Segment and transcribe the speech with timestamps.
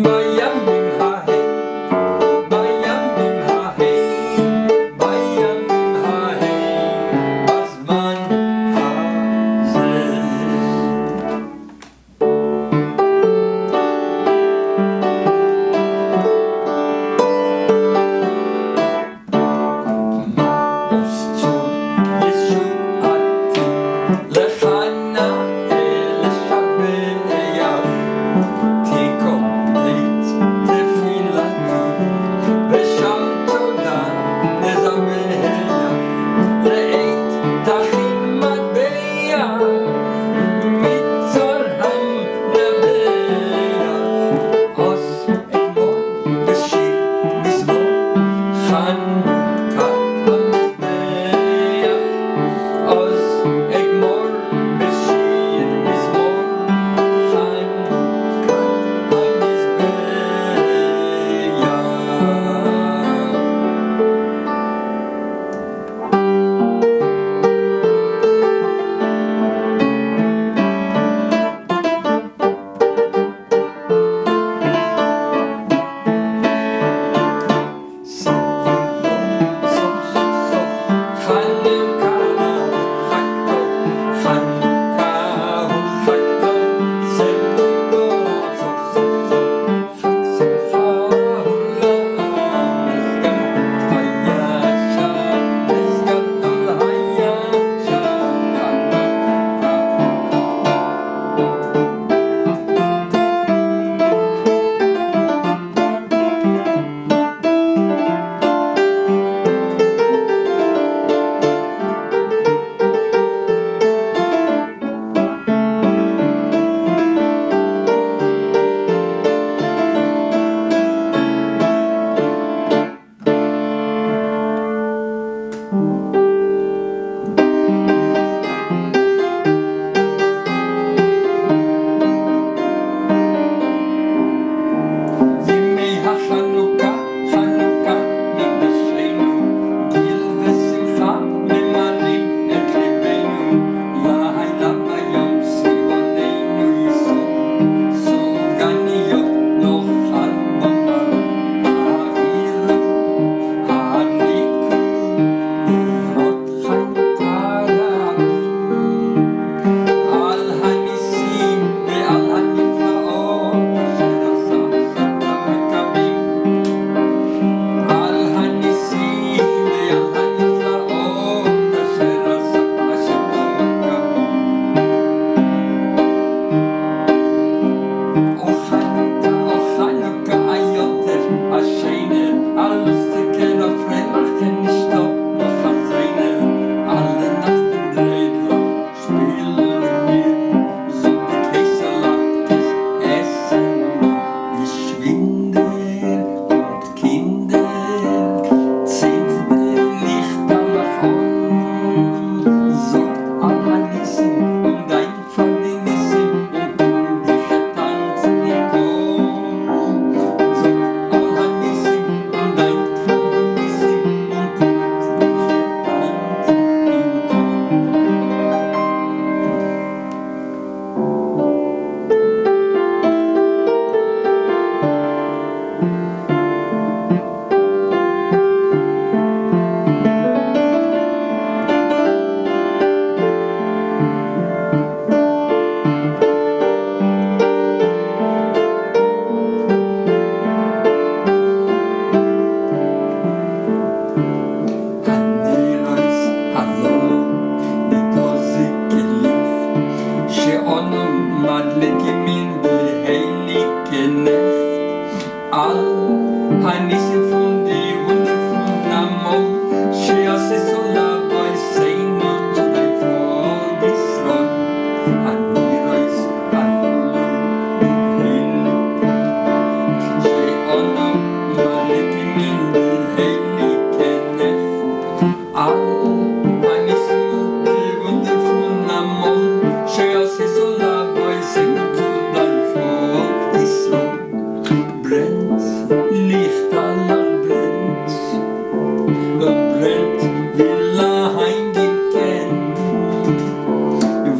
[0.00, 0.81] người dám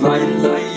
[0.03, 0.72] my life.